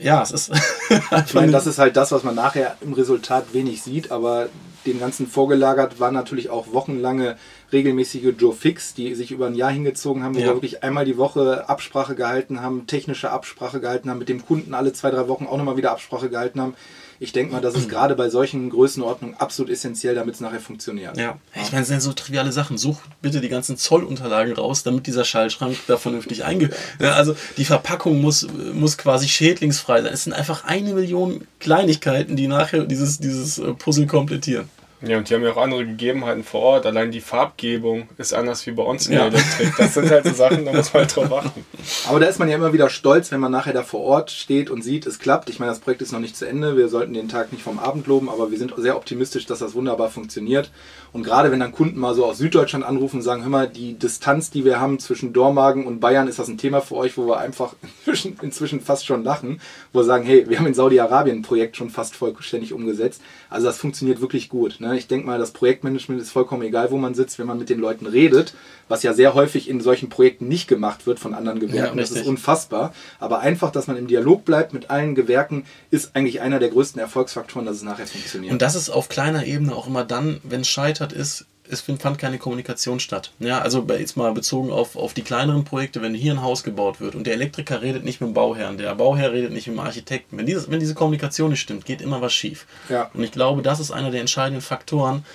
[0.03, 0.51] ja, es ist.
[1.25, 4.49] ich meine, das ist halt das, was man nachher im Resultat wenig sieht, aber
[4.85, 7.37] dem Ganzen vorgelagert war natürlich auch wochenlange
[7.71, 10.47] regelmäßige Joe Fix, die sich über ein Jahr hingezogen haben, wo ja.
[10.47, 14.73] wir wirklich einmal die Woche Absprache gehalten haben, technische Absprache gehalten haben, mit dem Kunden
[14.73, 16.75] alle zwei, drei Wochen auch nochmal wieder Absprache gehalten haben
[17.19, 21.17] ich denke mal, das ist gerade bei solchen Größenordnungen absolut essentiell, damit es nachher funktioniert.
[21.17, 22.77] Ja, ich meine, es sind so triviale Sachen.
[22.77, 26.69] Such bitte die ganzen Zollunterlagen raus, damit dieser Schallschrank da vernünftig einge...
[26.99, 30.13] Ja, also die Verpackung muss, muss quasi schädlingsfrei sein.
[30.13, 34.69] Es sind einfach eine Million Kleinigkeiten, die nachher dieses, dieses äh, Puzzle komplettieren.
[35.05, 36.85] Ja, und die haben ja auch andere Gegebenheiten vor Ort.
[36.85, 39.29] Allein die Farbgebung ist anders wie bei uns in ja.
[39.29, 39.73] der Elektrik.
[39.77, 41.65] Das sind halt so Sachen, da muss man halt drauf achten.
[42.07, 44.69] Aber da ist man ja immer wieder stolz, wenn man nachher da vor Ort steht
[44.69, 45.49] und sieht, es klappt.
[45.49, 46.77] Ich meine, das Projekt ist noch nicht zu Ende.
[46.77, 49.75] Wir sollten den Tag nicht vom Abend loben, aber wir sind sehr optimistisch, dass das
[49.75, 50.71] wunderbar funktioniert.
[51.11, 53.99] Und gerade wenn dann Kunden mal so aus Süddeutschland anrufen und sagen, hör mal, die
[53.99, 57.27] Distanz, die wir haben zwischen Dormagen und Bayern, ist das ein Thema für euch, wo
[57.27, 57.75] wir einfach
[58.05, 59.59] inzwischen, inzwischen fast schon lachen,
[59.91, 63.21] wo wir sagen, hey, wir haben in Saudi-Arabien ein Projekt schon fast vollständig umgesetzt.
[63.53, 64.79] Also das funktioniert wirklich gut.
[64.79, 64.97] Ne?
[64.97, 67.79] Ich denke mal, das Projektmanagement ist vollkommen egal, wo man sitzt, wenn man mit den
[67.79, 68.55] Leuten redet,
[68.87, 71.97] was ja sehr häufig in solchen Projekten nicht gemacht wird von anderen Gewerken.
[71.97, 72.95] Ja, das ist unfassbar.
[73.19, 76.99] Aber einfach, dass man im Dialog bleibt mit allen Gewerken, ist eigentlich einer der größten
[76.99, 78.51] Erfolgsfaktoren, dass es nachher funktioniert.
[78.51, 82.17] Und das ist auf kleiner Ebene auch immer dann, wenn es scheitert, ist, es fand
[82.17, 83.31] keine Kommunikation statt.
[83.39, 86.99] Ja, also jetzt mal bezogen auf, auf die kleineren Projekte, wenn hier ein Haus gebaut
[86.99, 89.79] wird und der Elektriker redet nicht mit dem Bauherrn, der Bauherr redet nicht mit dem
[89.79, 90.37] Architekten.
[90.37, 92.65] Wenn, dieses, wenn diese Kommunikation nicht stimmt, geht immer was schief.
[92.89, 93.09] Ja.
[93.13, 95.25] Und ich glaube, das ist einer der entscheidenden Faktoren.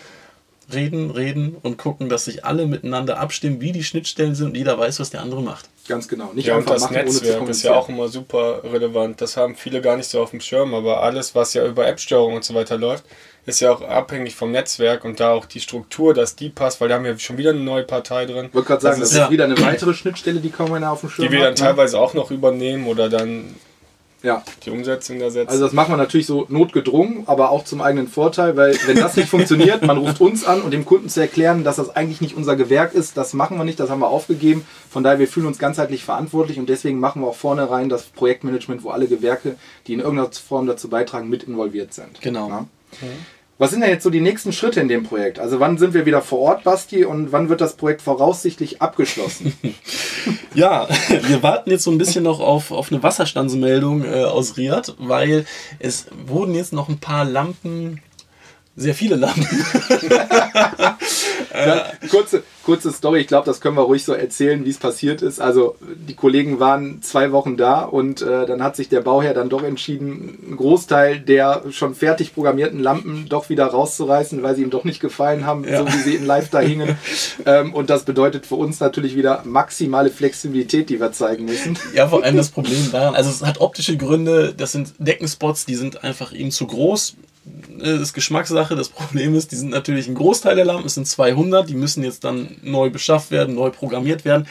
[0.70, 4.78] Reden, reden und gucken, dass sich alle miteinander abstimmen, wie die Schnittstellen sind und jeder
[4.78, 5.66] weiß, was der andere macht.
[5.88, 6.30] Ganz genau.
[6.34, 9.18] Nicht ja, einfach und das machen, Netzwerk ist ja auch immer super relevant.
[9.22, 12.34] Das haben viele gar nicht so auf dem Schirm, aber alles, was ja über App-Steuerung
[12.34, 13.04] und so weiter läuft,
[13.48, 16.88] ist ja auch abhängig vom Netzwerk und da auch die Struktur, dass die passt, weil
[16.88, 18.46] da haben wir schon wieder eine neue Partei drin.
[18.46, 19.30] Ich wollte gerade sagen, das, das ist ja.
[19.30, 21.32] wieder eine weitere Schnittstelle, die kaum einer auf dem Schirm hat.
[21.32, 21.64] Die wir dann hat, ne?
[21.64, 23.54] teilweise auch noch übernehmen oder dann
[24.22, 24.42] ja.
[24.64, 25.50] die Umsetzung da setzen.
[25.50, 29.16] Also das macht man natürlich so notgedrungen, aber auch zum eigenen Vorteil, weil wenn das
[29.16, 32.36] nicht funktioniert, man ruft uns an und dem Kunden zu erklären, dass das eigentlich nicht
[32.36, 34.66] unser Gewerk ist, das machen wir nicht, das haben wir aufgegeben.
[34.90, 38.82] Von daher, wir fühlen uns ganzheitlich verantwortlich und deswegen machen wir auch vornherein das Projektmanagement,
[38.82, 39.56] wo alle Gewerke,
[39.86, 42.20] die in irgendeiner Form dazu beitragen, mit involviert sind.
[42.20, 42.48] Genau.
[42.48, 42.66] Ja?
[42.92, 43.12] Okay.
[43.60, 45.40] Was sind denn jetzt so die nächsten Schritte in dem Projekt?
[45.40, 49.52] Also wann sind wir wieder vor Ort, Basti, und wann wird das Projekt voraussichtlich abgeschlossen?
[50.54, 54.94] ja, wir warten jetzt so ein bisschen noch auf, auf eine Wasserstandsmeldung äh, aus Riyadh,
[54.98, 55.44] weil
[55.80, 58.00] es wurden jetzt noch ein paar Lampen
[58.76, 59.44] sehr viele Lampen.
[61.54, 65.22] ja, kurze, kurze Story, ich glaube, das können wir ruhig so erzählen, wie es passiert
[65.22, 65.40] ist.
[65.40, 69.48] Also die Kollegen waren zwei Wochen da und äh, dann hat sich der Bauherr dann
[69.48, 74.70] doch entschieden, einen Großteil der schon fertig programmierten Lampen doch wieder rauszureißen, weil sie ihm
[74.70, 75.78] doch nicht gefallen haben, ja.
[75.78, 76.98] so wie sie in Live da hingen.
[77.46, 81.78] ähm, und das bedeutet für uns natürlich wieder maximale Flexibilität, die wir zeigen müssen.
[81.94, 85.74] Ja, vor allem das Problem daran, also es hat optische Gründe, das sind Deckenspots, die
[85.74, 87.16] sind einfach ihm zu groß
[87.78, 88.76] das ist Geschmackssache.
[88.76, 92.04] Das Problem ist, die sind natürlich ein Großteil der Lampen, es sind 200, die müssen
[92.04, 94.46] jetzt dann neu beschafft werden, neu programmiert werden.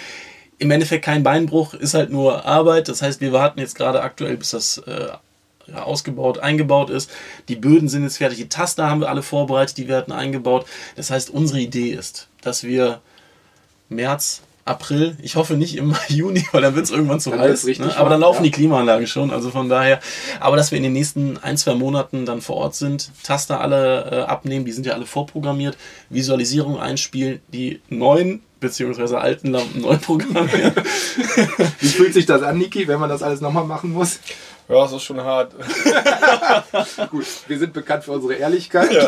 [0.60, 2.88] Im Endeffekt kein Beinbruch, ist halt nur Arbeit.
[2.88, 5.10] Das heißt, wir warten jetzt gerade aktuell, bis das äh,
[5.68, 7.12] ja, ausgebaut, eingebaut ist.
[7.48, 10.66] Die Böden sind jetzt fertig, die Taster haben wir alle vorbereitet, die werden eingebaut.
[10.96, 13.02] Das heißt, unsere Idee ist, dass wir
[13.90, 15.18] März, April.
[15.22, 17.66] Ich hoffe nicht im Juni, weil dann wird es irgendwann zu dann heiß.
[17.66, 17.96] Ne?
[17.98, 18.44] Aber dann laufen ja.
[18.44, 19.32] die Klimaanlagen schon.
[19.32, 20.00] Also von daher.
[20.40, 24.12] Aber dass wir in den nächsten ein, zwei Monaten dann vor Ort sind, Taster alle
[24.12, 25.78] äh, abnehmen, die sind ja alle vorprogrammiert,
[26.10, 30.74] Visualisierung einspielen, die neuen beziehungsweise alten Lampen neu programmieren.
[31.80, 34.20] Wie fühlt sich das an, Niki, wenn man das alles nochmal machen muss?
[34.70, 35.54] Ja, das ist schon hart.
[37.12, 38.92] Gut, wir sind bekannt für unsere Ehrlichkeit.
[38.92, 39.08] Ja.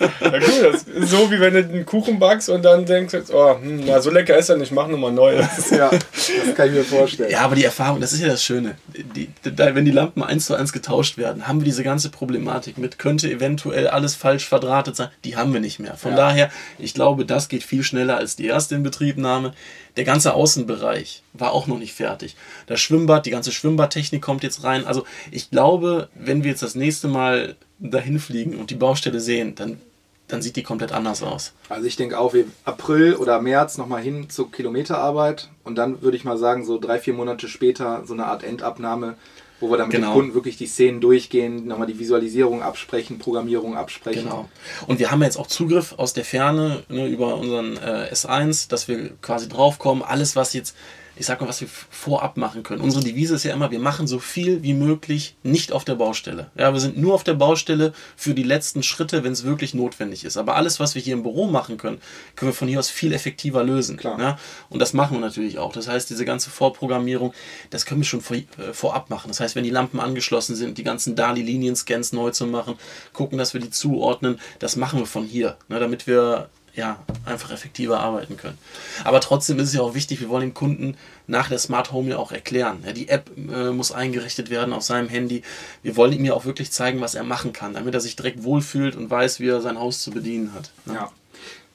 [0.00, 3.56] Ja gut, das ist so wie wenn du einen Kuchen backst und dann denkst, oh,
[3.60, 5.34] hm, na, so lecker ist er nicht, mach nochmal neu.
[5.70, 7.30] ja, das kann ich mir vorstellen.
[7.30, 8.76] Ja, aber die Erfahrung, das ist ja das Schöne.
[8.88, 12.78] Die, die, wenn die Lampen eins zu eins getauscht werden, haben wir diese ganze Problematik
[12.78, 15.08] mit, könnte eventuell alles falsch verdrahtet sein.
[15.24, 15.94] Die haben wir nicht mehr.
[15.94, 16.16] Von ja.
[16.16, 19.52] daher, ich glaube, das geht viel schneller als die erste Inbetriebnahme.
[19.96, 22.34] Der ganze Außenbereich war auch noch nicht fertig.
[22.66, 24.86] Das Schwimmbad, die ganze Schwimmbadtechnik kommt jetzt rein.
[24.86, 27.54] Also ich glaube, wenn wir jetzt das nächste Mal
[27.90, 29.80] dahin fliegen und die Baustelle sehen, dann,
[30.28, 31.52] dann sieht die komplett anders aus.
[31.68, 36.16] Also ich denke auch, wir April oder März nochmal hin zur Kilometerarbeit und dann würde
[36.16, 39.16] ich mal sagen, so drei, vier Monate später so eine Art Endabnahme
[39.60, 40.10] wo wir dann mit genau.
[40.10, 44.24] den Kunden wirklich die Szenen durchgehen, nochmal die Visualisierung absprechen, Programmierung absprechen.
[44.24, 44.48] Genau.
[44.86, 48.88] Und wir haben jetzt auch Zugriff aus der Ferne ne, über unseren äh, S1, dass
[48.88, 50.02] wir quasi draufkommen.
[50.02, 50.76] Alles, was jetzt
[51.16, 52.80] ich sag mal, was wir vorab machen können.
[52.82, 56.50] Unsere Devise ist ja immer, wir machen so viel wie möglich nicht auf der Baustelle.
[56.56, 60.24] Ja, wir sind nur auf der Baustelle für die letzten Schritte, wenn es wirklich notwendig
[60.24, 60.36] ist.
[60.36, 62.00] Aber alles, was wir hier im Büro machen können,
[62.36, 63.96] können wir von hier aus viel effektiver lösen.
[63.96, 64.18] Klar.
[64.20, 64.38] Ja?
[64.68, 65.72] Und das machen wir natürlich auch.
[65.72, 67.32] Das heißt, diese ganze Vorprogrammierung,
[67.70, 69.28] das können wir schon vor, äh, vorab machen.
[69.28, 72.74] Das heißt, wenn die Lampen angeschlossen sind, die ganzen DALI-Linien-Scans neu zu machen,
[73.12, 77.52] gucken, dass wir die zuordnen, das machen wir von hier, ne, damit wir ja, einfach
[77.52, 78.58] effektiver arbeiten können.
[79.04, 82.10] Aber trotzdem ist es ja auch wichtig, wir wollen dem Kunden nach der Smart Home
[82.10, 82.82] ja auch erklären.
[82.84, 85.42] Ja, die App äh, muss eingerichtet werden auf seinem Handy.
[85.82, 88.42] Wir wollen ihm ja auch wirklich zeigen, was er machen kann, damit er sich direkt
[88.42, 90.72] wohlfühlt und weiß, wie er sein Haus zu bedienen hat.
[90.84, 90.94] Ne?
[90.94, 91.12] Ja.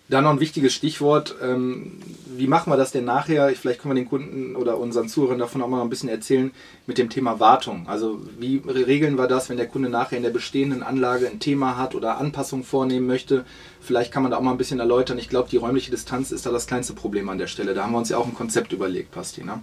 [0.10, 1.36] Dann noch ein wichtiges Stichwort.
[1.42, 1.98] Ähm,
[2.36, 3.50] wie machen wir das denn nachher?
[3.50, 6.52] Vielleicht können wir den Kunden oder unseren Zuhörern davon auch mal ein bisschen erzählen
[6.88, 7.88] mit dem Thema Wartung.
[7.88, 11.78] Also wie regeln wir das, wenn der Kunde nachher in der bestehenden Anlage ein Thema
[11.78, 13.46] hat oder Anpassungen vornehmen möchte?
[13.82, 15.20] Vielleicht kann man da auch mal ein bisschen erläutern.
[15.20, 17.76] Ich glaube, die räumliche Distanz ist da das kleinste Problem an der Stelle.
[17.76, 19.44] Da haben wir uns ja auch ein Konzept überlegt, Pasti.
[19.44, 19.62] Ne?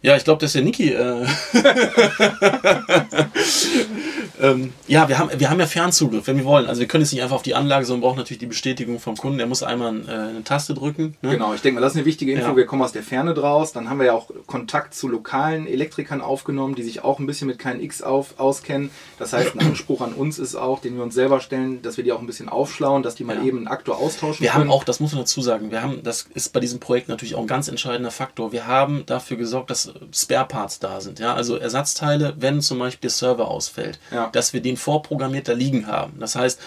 [0.00, 0.92] Ja, ich glaube, das ist der Niki.
[0.92, 1.26] Äh.
[4.40, 6.66] ähm, ja, wir haben, wir haben ja Fernzugriff, wenn wir wollen.
[6.66, 9.16] Also wir können jetzt nicht einfach auf die Anlage, sondern brauchen natürlich die Bestätigung vom
[9.16, 9.38] Kunden.
[9.38, 11.16] Der muss einmal äh, eine Taste drücken.
[11.22, 11.32] Ne?
[11.32, 12.48] Genau, ich denke mal, das ist eine wichtige Info.
[12.48, 12.56] Ja.
[12.56, 13.72] Wir kommen aus der Ferne draus.
[13.72, 17.48] Dann haben wir ja auch Kontakt zu lokalen Elektrikern aufgenommen, die sich auch ein bisschen
[17.48, 18.90] mit KNX auf, auskennen.
[19.18, 22.04] Das heißt, ein Anspruch an uns ist auch, den wir uns selber stellen, dass wir
[22.04, 23.42] die auch ein bisschen aufschlauen, dass die mal ja.
[23.42, 24.64] eben einen Aktor austauschen wir können.
[24.64, 27.08] Wir haben auch, das muss man dazu sagen, wir haben, das ist bei diesem Projekt
[27.08, 28.52] natürlich auch ein ganz entscheidender Faktor.
[28.52, 31.18] Wir haben dafür gesorgt, dass Spare Parts da sind.
[31.18, 31.34] Ja?
[31.34, 34.28] Also Ersatzteile, wenn zum Beispiel der Server ausfällt, ja.
[34.30, 36.18] dass wir den vorprogrammiert da liegen haben.
[36.18, 36.60] Das heißt,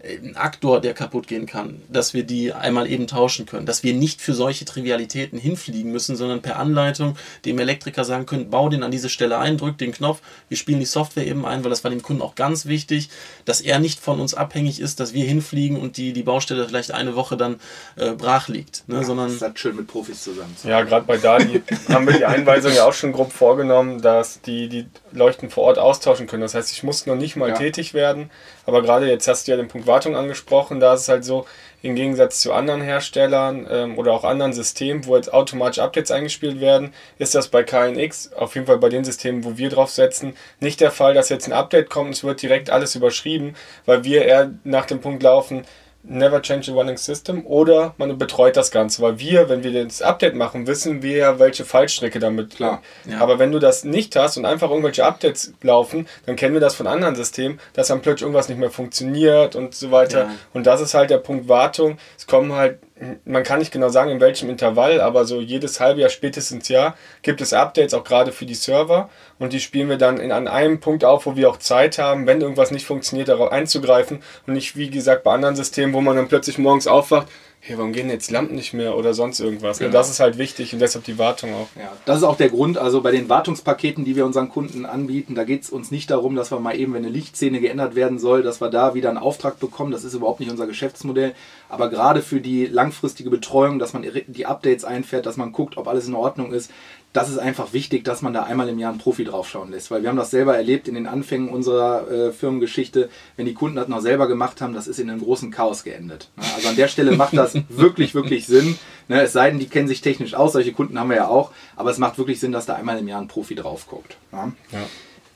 [0.00, 3.94] ein Aktor, der kaputt gehen kann, dass wir die einmal eben tauschen können, dass wir
[3.94, 8.84] nicht für solche Trivialitäten hinfliegen müssen, sondern per Anleitung dem Elektriker sagen können, bau den
[8.84, 11.82] an diese Stelle ein, drück den Knopf, wir spielen die Software eben ein, weil das
[11.82, 13.10] war dem Kunden auch ganz wichtig,
[13.44, 16.92] dass er nicht von uns abhängig ist, dass wir hinfliegen und die, die Baustelle vielleicht
[16.92, 17.56] eine Woche dann
[17.96, 18.88] äh, brach liegt.
[18.88, 20.54] Ne, ja, sondern das ist schön mit Profis zusammen.
[20.62, 24.68] Ja, gerade bei Dali haben wir die Einweisung ja auch schon grob vorgenommen, dass die
[24.68, 26.42] die Leuchten vor Ort austauschen können.
[26.42, 27.56] Das heißt, ich muss noch nicht mal ja.
[27.56, 28.30] tätig werden,
[28.64, 31.44] aber gerade jetzt hast du ja den Punkt Wartung angesprochen, da ist es halt so,
[31.82, 36.60] im Gegensatz zu anderen Herstellern ähm, oder auch anderen Systemen, wo jetzt automatisch Updates eingespielt
[36.60, 40.36] werden, ist das bei KNX, auf jeden Fall bei den Systemen, wo wir drauf setzen,
[40.60, 43.54] nicht der Fall, dass jetzt ein Update kommt und es wird direkt alles überschrieben,
[43.86, 45.64] weil wir eher nach dem Punkt laufen,
[46.04, 50.00] Never Change a Running System oder man betreut das Ganze, weil wir, wenn wir das
[50.00, 52.82] Update machen, wissen wir ja, welche Fallstrecke damit klar.
[53.04, 53.18] Ja.
[53.18, 56.76] Aber wenn du das nicht hast und einfach irgendwelche Updates laufen, dann kennen wir das
[56.76, 60.24] von anderen Systemen, dass dann plötzlich irgendwas nicht mehr funktioniert und so weiter.
[60.24, 60.30] Ja.
[60.54, 61.98] Und das ist halt der Punkt Wartung.
[62.16, 62.78] Es kommen halt
[63.24, 66.96] man kann nicht genau sagen, in welchem Intervall, aber so jedes halbe Jahr, spätestens Jahr,
[67.22, 69.08] gibt es Updates, auch gerade für die Server.
[69.38, 72.26] Und die spielen wir dann in, an einem Punkt auf, wo wir auch Zeit haben,
[72.26, 74.20] wenn irgendwas nicht funktioniert, darauf einzugreifen.
[74.46, 77.28] Und nicht, wie gesagt, bei anderen Systemen, wo man dann plötzlich morgens aufwacht,
[77.68, 79.78] hey, warum gehen jetzt Lampen nicht mehr oder sonst irgendwas?
[79.78, 79.88] Genau.
[79.88, 81.68] Und das ist halt wichtig und deshalb die Wartung auch.
[81.76, 85.34] Ja, das ist auch der Grund, also bei den Wartungspaketen, die wir unseren Kunden anbieten,
[85.34, 88.18] da geht es uns nicht darum, dass wir mal eben, wenn eine Lichtszene geändert werden
[88.18, 89.92] soll, dass wir da wieder einen Auftrag bekommen.
[89.92, 91.34] Das ist überhaupt nicht unser Geschäftsmodell.
[91.68, 95.88] Aber gerade für die langfristige Betreuung, dass man die Updates einfährt, dass man guckt, ob
[95.88, 96.70] alles in Ordnung ist,
[97.12, 99.90] das ist einfach wichtig, dass man da einmal im Jahr einen Profi draufschauen lässt.
[99.90, 103.08] Weil wir haben das selber erlebt in den Anfängen unserer äh, Firmengeschichte.
[103.36, 106.28] Wenn die Kunden das noch selber gemacht haben, das ist in einem großen Chaos geendet.
[106.36, 106.44] Ne?
[106.54, 108.78] Also an der Stelle macht das wirklich, wirklich Sinn.
[109.08, 109.22] Ne?
[109.22, 110.52] Es sei denn, die kennen sich technisch aus.
[110.52, 111.50] Solche Kunden haben wir ja auch.
[111.76, 114.16] Aber es macht wirklich Sinn, dass da einmal im Jahr ein Profi drauf guckt.
[114.30, 114.52] Ne?
[114.70, 114.80] Ja.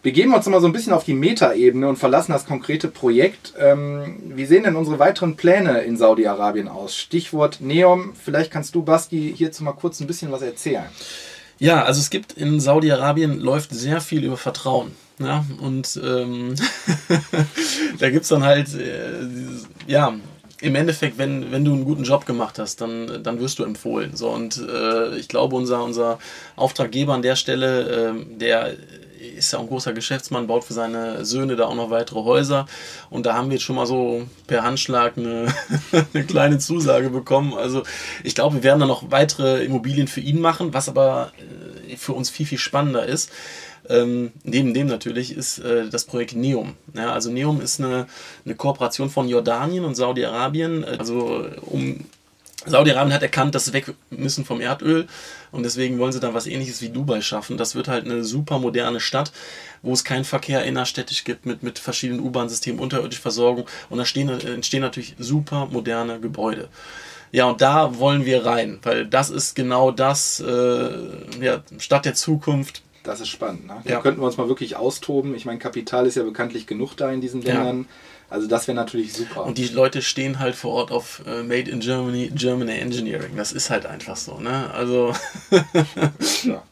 [0.02, 3.54] Begeben wir uns mal so ein bisschen auf die Metaebene und verlassen das konkrete Projekt.
[3.56, 6.96] Ähm, wie sehen denn unsere weiteren Pläne in Saudi-Arabien aus?
[6.96, 8.12] Stichwort Neom.
[8.20, 10.86] Vielleicht kannst du, Basti, hierzu mal kurz ein bisschen was erzählen.
[11.62, 14.90] Ja, also es gibt in Saudi-Arabien läuft sehr viel über Vertrauen.
[15.20, 16.56] Ja, und ähm,
[18.00, 19.28] da gibt es dann halt, äh,
[19.86, 20.12] ja,
[20.60, 24.16] im Endeffekt, wenn, wenn du einen guten Job gemacht hast, dann, dann wirst du empfohlen.
[24.16, 26.18] So, und äh, ich glaube, unser, unser
[26.56, 28.74] Auftraggeber an der Stelle, äh, der
[29.42, 32.66] ist ja ein großer Geschäftsmann, baut für seine Söhne da auch noch weitere Häuser.
[33.10, 35.52] Und da haben wir jetzt schon mal so per Handschlag eine,
[36.14, 37.54] eine kleine Zusage bekommen.
[37.54, 37.82] Also
[38.22, 41.32] ich glaube, wir werden da noch weitere Immobilien für ihn machen, was aber
[41.88, 43.30] äh, für uns viel, viel spannender ist.
[43.88, 46.74] Ähm, neben dem natürlich ist äh, das Projekt Neum.
[46.94, 48.06] Ja, also Neum ist eine,
[48.44, 52.04] eine Kooperation von Jordanien und Saudi-Arabien, also um
[52.66, 55.06] Saudi-Arabien hat erkannt, dass sie weg müssen vom Erdöl
[55.50, 57.56] und deswegen wollen sie dann was ähnliches wie Dubai schaffen.
[57.56, 59.32] Das wird halt eine super moderne Stadt,
[59.82, 64.28] wo es keinen Verkehr innerstädtisch gibt mit, mit verschiedenen U-Bahn-Systemen, unterirdische Versorgung und da stehen,
[64.28, 66.68] entstehen natürlich super moderne Gebäude.
[67.32, 70.90] Ja, und da wollen wir rein, weil das ist genau das, äh,
[71.40, 72.82] ja, Stadt der Zukunft.
[73.04, 73.66] Das ist spannend.
[73.66, 73.80] Ne?
[73.84, 74.00] Da ja.
[74.00, 75.34] könnten wir uns mal wirklich austoben.
[75.34, 77.80] Ich meine, Kapital ist ja bekanntlich genug da in diesen Ländern.
[77.80, 77.86] Ja.
[78.32, 79.44] Also das wäre natürlich super.
[79.44, 83.36] Und die Leute stehen halt vor Ort auf äh, Made in Germany, Germany Engineering.
[83.36, 84.70] Das ist halt einfach so, ne?
[84.72, 85.12] Also.
[86.44, 86.62] ja.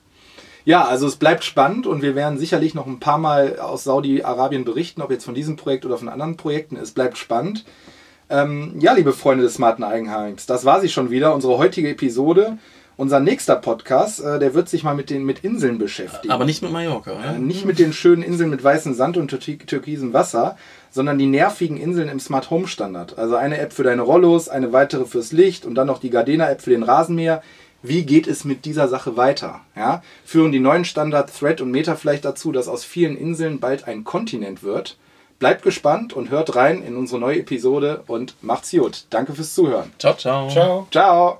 [0.64, 4.64] ja, also es bleibt spannend und wir werden sicherlich noch ein paar Mal aus Saudi-Arabien
[4.64, 6.77] berichten, ob jetzt von diesem Projekt oder von anderen Projekten.
[6.77, 7.66] Es bleibt spannend.
[8.31, 12.57] Ähm, ja, liebe Freunde des smarten Eigenheims, das war sie schon wieder, unsere heutige Episode.
[13.01, 16.31] Unser nächster Podcast, äh, der wird sich mal mit den mit Inseln beschäftigen.
[16.31, 17.37] Aber nicht mit Mallorca, oder?
[17.37, 20.59] Äh, nicht mit den schönen Inseln mit weißem Sand und türkisem Wasser,
[20.91, 23.17] sondern die nervigen Inseln im Smart Home Standard.
[23.17, 26.51] Also eine App für deine Rollos, eine weitere fürs Licht und dann noch die Gardena
[26.51, 27.43] App für den Rasenmäher.
[27.83, 29.63] Wie geht es mit dieser Sache weiter?
[29.75, 30.03] Ja?
[30.27, 34.05] Führen die neuen Standard Thread und Meta vielleicht dazu, dass aus vielen Inseln bald ein
[34.05, 34.99] Kontinent wird?
[35.39, 39.07] Bleibt gespannt und hört rein in unsere neue Episode und macht's gut.
[39.09, 39.91] Danke fürs Zuhören.
[39.99, 40.51] Ciao, ciao.
[40.51, 40.87] Ciao.
[40.91, 41.39] Ciao.